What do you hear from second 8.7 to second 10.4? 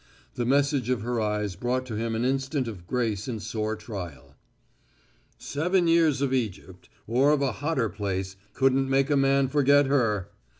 make a man forget her!"